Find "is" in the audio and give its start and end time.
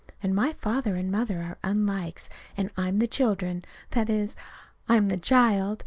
4.09-4.35